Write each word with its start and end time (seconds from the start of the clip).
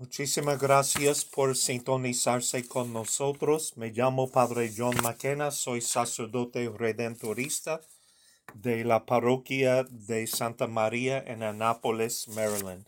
Muchísimas 0.00 0.60
gracias 0.60 1.24
por 1.24 1.56
sintonizarse 1.56 2.68
con 2.68 2.92
nosotros. 2.92 3.76
Me 3.76 3.90
llamo 3.90 4.30
Padre 4.30 4.72
John 4.76 4.94
McKenna, 5.02 5.50
soy 5.50 5.80
sacerdote 5.80 6.68
redentorista 6.68 7.80
de 8.54 8.84
la 8.84 9.06
parroquia 9.06 9.82
de 9.90 10.28
Santa 10.28 10.68
María 10.68 11.18
en 11.26 11.42
Annapolis, 11.42 12.28
Maryland. 12.28 12.86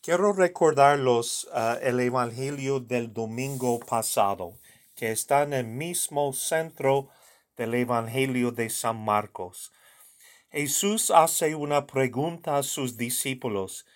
Quiero 0.00 0.32
recordarlos 0.32 1.48
uh, 1.52 1.78
el 1.82 1.98
Evangelio 1.98 2.78
del 2.78 3.12
domingo 3.12 3.80
pasado, 3.80 4.60
que 4.94 5.10
está 5.10 5.42
en 5.42 5.54
el 5.54 5.66
mismo 5.66 6.32
centro 6.32 7.08
del 7.56 7.74
Evangelio 7.74 8.52
de 8.52 8.70
San 8.70 9.04
Marcos. 9.04 9.72
Jesús 10.52 11.10
hace 11.10 11.56
una 11.56 11.84
pregunta 11.88 12.58
a 12.58 12.62
sus 12.62 12.96
discípulos. 12.96 13.86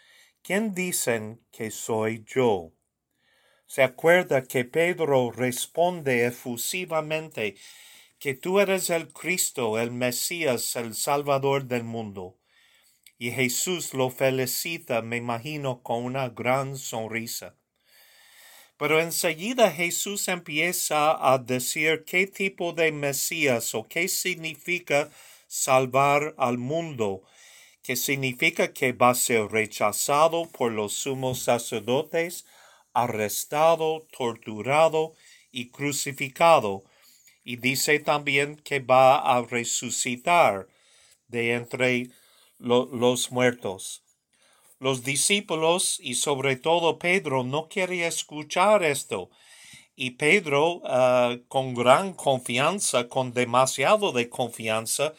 ¿Quién 0.43 0.75
dicen 0.75 1.44
que 1.53 1.71
soy 1.71 2.25
yo? 2.26 2.72
Se 3.67 3.82
acuerda 3.82 4.43
que 4.43 4.64
Pedro 4.64 5.30
responde 5.30 6.26
efusivamente 6.26 7.57
que 8.18 8.35
tú 8.35 8.58
eres 8.58 8.89
el 8.90 9.13
Cristo, 9.13 9.79
el 9.79 9.90
Mesías, 9.90 10.76
el 10.76 10.94
Salvador 10.94 11.66
del 11.66 11.85
mundo. 11.85 12.39
Y 13.18 13.30
Jesús 13.32 13.93
lo 13.93 14.08
felicita, 14.08 15.03
me 15.03 15.18
imagino, 15.18 15.82
con 15.82 16.04
una 16.04 16.30
gran 16.30 16.77
sonrisa. 16.77 17.54
Pero 18.79 18.99
enseguida 18.99 19.71
Jesús 19.71 20.27
empieza 20.29 21.32
a 21.32 21.36
decir 21.36 22.04
qué 22.07 22.27
tipo 22.27 22.72
de 22.72 22.93
Mesías 22.93 23.75
o 23.75 23.86
qué 23.86 24.08
significa 24.08 25.11
salvar 25.46 26.35
al 26.38 26.57
mundo, 26.57 27.22
que 27.90 27.96
significa 27.96 28.72
que 28.72 28.93
va 28.93 29.11
a 29.11 29.14
ser 29.17 29.50
rechazado 29.50 30.49
por 30.49 30.71
los 30.71 30.93
sumos 30.93 31.40
sacerdotes, 31.40 32.47
arrestado, 32.94 34.06
torturado 34.16 35.14
y 35.50 35.70
crucificado. 35.70 36.84
Y 37.42 37.56
dice 37.56 37.98
también 37.98 38.55
que 38.55 38.78
va 38.78 39.16
a 39.16 39.42
resucitar 39.42 40.68
de 41.27 41.55
entre 41.55 42.11
los 42.61 43.33
muertos. 43.33 44.05
Los 44.78 45.02
discípulos 45.02 45.98
y 46.00 46.14
sobre 46.14 46.55
todo 46.55 46.96
Pedro 46.96 47.42
no 47.42 47.68
quiere 47.68 48.06
escuchar 48.06 48.84
esto. 48.84 49.30
Y 49.96 50.12
Pedro, 50.12 50.80
ah, 50.84 51.38
con 51.48 51.74
gran 51.74 52.12
confianza, 52.12 53.08
con 53.08 53.33
demasiado 53.33 54.12
de 54.12 54.28
confianza, 54.28 55.12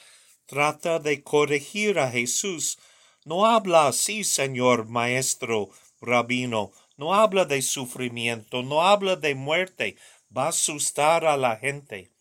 trata 0.51 0.99
de 0.99 1.23
corregir 1.23 1.97
a 1.97 2.11
Jesús. 2.11 2.77
No 3.23 3.45
habla 3.45 3.87
así, 3.87 4.25
Señor 4.25 4.85
Maestro, 4.85 5.69
Rabino, 6.01 6.73
no 6.97 7.13
habla 7.13 7.45
de 7.45 7.61
sufrimiento, 7.61 8.61
no 8.61 8.81
habla 8.81 9.15
de 9.15 9.33
muerte, 9.33 9.95
va 10.35 10.47
a 10.47 10.49
asustar 10.49 11.23
a 11.23 11.37
la 11.37 11.55
gente. 11.55 12.11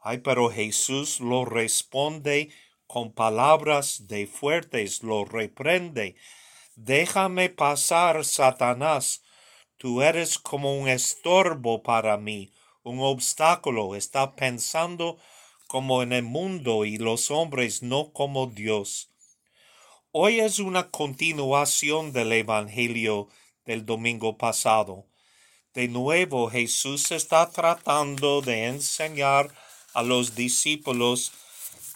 Ay, 0.00 0.18
pero 0.18 0.52
Jesús 0.52 1.18
lo 1.18 1.44
responde 1.44 2.50
con 2.86 3.12
palabras 3.12 4.06
de 4.06 4.28
fuertes, 4.28 5.02
lo 5.02 5.24
reprende. 5.24 6.14
Déjame 6.76 7.48
pasar, 7.48 8.24
Satanás. 8.24 9.24
Tú 9.78 10.00
eres 10.00 10.38
como 10.38 10.78
un 10.78 10.88
estorbo 10.88 11.82
para 11.82 12.16
mí, 12.18 12.52
un 12.84 13.00
obstáculo. 13.00 13.96
Está 13.96 14.36
pensando 14.36 15.18
como 15.72 16.02
en 16.02 16.12
el 16.12 16.22
mundo 16.22 16.84
y 16.84 16.98
los 16.98 17.30
hombres 17.30 17.82
no 17.82 18.12
como 18.12 18.46
Dios. 18.46 19.08
Hoy 20.10 20.40
es 20.40 20.58
una 20.58 20.90
continuación 20.90 22.12
del 22.12 22.30
Evangelio 22.34 23.30
del 23.64 23.86
domingo 23.86 24.36
pasado. 24.36 25.06
De 25.72 25.88
nuevo 25.88 26.50
Jesús 26.50 27.10
está 27.10 27.48
tratando 27.48 28.42
de 28.42 28.66
enseñar 28.66 29.50
a 29.94 30.02
los 30.02 30.34
discípulos 30.34 31.32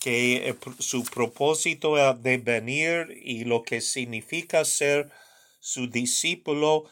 que 0.00 0.48
eh, 0.48 0.56
su 0.78 1.04
propósito 1.04 1.96
de 2.14 2.38
venir 2.38 3.20
y 3.22 3.44
lo 3.44 3.62
que 3.62 3.82
significa 3.82 4.64
ser 4.64 5.10
su 5.60 5.86
discípulo 5.86 6.84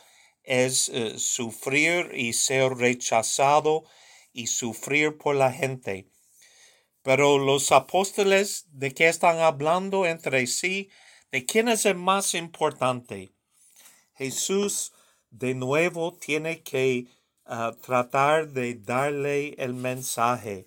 es 0.43 0.91
eh, 0.91 1.19
sufrir 1.19 2.11
y 2.15 2.35
ser 2.35 2.75
rechazado 2.75 3.85
y 4.35 4.49
sufrir 4.49 5.17
por 5.17 5.35
la 5.35 5.51
gente. 5.51 6.11
Pero 7.05 7.39
los 7.39 7.71
apóstoles, 7.71 8.65
¿de 8.73 8.95
qué 8.95 9.09
están 9.09 9.39
hablando 9.39 10.07
entre 10.07 10.47
sí? 10.47 10.89
¿De 11.31 11.45
quién 11.45 11.69
es 11.69 11.85
el 11.85 11.97
más 11.97 12.33
importante? 12.33 13.31
Jesús 14.15 14.95
de 15.31 15.53
nuevo 15.53 16.15
tiene 16.15 16.63
que 16.63 17.09
ah, 17.45 17.73
tratar 17.83 18.49
de 18.49 18.77
darle 18.77 19.55
el 19.59 19.75
mensaje. 19.75 20.67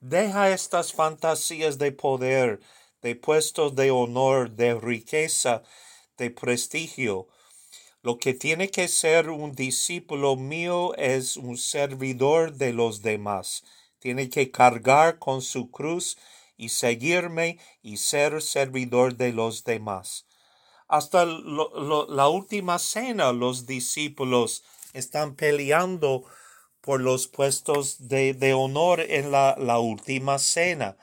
Deja 0.00 0.50
estas 0.50 0.92
fantasías 0.92 1.78
de 1.78 1.90
poder, 1.90 2.60
de 3.02 3.16
puestos 3.16 3.74
de 3.74 3.90
honor, 3.90 4.52
de 4.52 4.78
riqueza, 4.78 5.64
de 6.16 6.30
prestigio. 6.30 7.26
Lo 8.02 8.18
que 8.18 8.34
tiene 8.34 8.70
que 8.70 8.86
ser 8.86 9.30
un 9.30 9.50
discípulo 9.50 10.36
mío 10.36 10.94
es 10.94 11.36
un 11.36 11.58
servidor 11.58 12.52
de 12.52 12.72
los 12.72 13.02
demás 13.02 13.64
tiene 14.02 14.28
que 14.28 14.50
cargar 14.50 15.20
con 15.20 15.42
su 15.42 15.70
cruz 15.70 16.18
y 16.56 16.70
seguirme 16.70 17.58
y 17.82 17.98
ser 17.98 18.42
servidor 18.42 19.16
de 19.16 19.32
los 19.32 19.62
demás. 19.62 20.26
Hasta 20.88 21.24
la 21.24 22.28
última 22.28 22.80
cena 22.80 23.32
los 23.32 23.64
discípulos 23.64 24.64
están 24.92 25.36
peleando 25.36 26.24
por 26.80 27.00
los 27.00 27.28
puestos 27.28 28.08
de, 28.08 28.54
honor 28.54 29.00
en 29.00 29.30
la, 29.30 29.78
última 29.78 30.40
cena. 30.40 30.96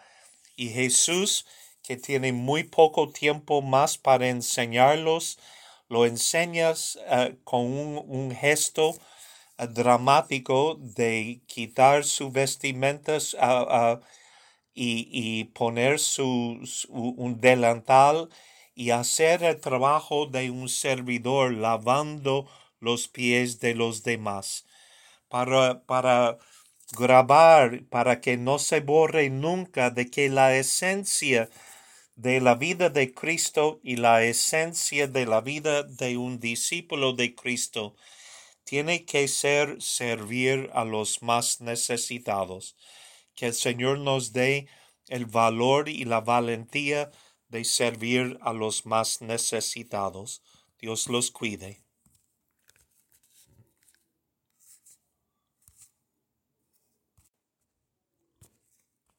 Y 0.58 0.68
Jesús, 0.68 1.46
que 1.82 1.96
tiene 1.96 2.34
muy 2.34 2.66
poco 2.66 3.14
tiempo 3.14 3.62
más 3.62 3.98
para 3.98 4.28
enseñarlos, 4.28 5.40
lo 5.88 6.06
enseñas 6.06 7.00
eh, 7.08 7.38
con 7.46 7.62
un 7.66 8.36
gesto 8.36 8.94
dramático 9.68 10.76
de 10.80 11.42
quitar 11.48 12.04
sus 12.06 12.32
vestimentas 12.32 13.36
y, 14.74 15.44
poner 15.46 16.00
su, 16.00 16.62
un 16.90 17.42
delantal 17.42 18.30
y 18.76 18.92
hacer 18.92 19.44
el 19.44 19.60
trabajo 19.60 20.26
de 20.28 20.52
un 20.52 20.70
servidor 20.70 21.54
lavando 21.54 22.48
los 22.80 23.08
pies 23.08 23.60
de 23.60 23.76
los 23.76 24.04
demás. 24.04 24.66
Para, 25.28 25.84
para 25.84 26.38
grabar, 26.98 27.84
para 27.90 28.22
que 28.22 28.38
no 28.38 28.58
se 28.58 28.80
borre 28.80 29.30
nunca 29.30 29.90
de 29.90 30.10
que 30.10 30.30
la 30.30 30.56
esencia 30.56 31.50
de 32.16 32.42
la 32.42 32.56
vida 32.56 32.90
de 32.90 33.14
Cristo 33.14 33.80
y 33.84 33.98
la 33.98 34.24
esencia 34.24 35.08
de 35.08 35.26
la 35.26 35.42
vida 35.42 35.84
de 35.84 36.18
un 36.18 36.40
discípulo 36.40 37.14
de 37.14 37.36
Cristo 37.36 37.96
tiene 38.70 39.04
que 39.04 39.28
ser 39.28 39.82
servir 39.82 40.70
a 40.74 40.86
los 40.86 41.24
más 41.24 41.60
necesitados. 41.60 42.76
Que 43.34 43.48
el 43.48 43.56
Señor 43.56 43.98
nos 43.98 44.32
dé 44.32 44.68
el 45.08 45.26
valor 45.26 45.90
y 45.90 46.06
la 46.06 46.22
valentía 46.22 47.10
de 47.48 47.64
servir 47.66 48.38
a 48.42 48.54
los 48.54 48.86
más 48.86 49.22
necesitados. 49.22 50.44
Dios 50.78 51.08
los 51.08 51.32
cuide. 51.32 51.82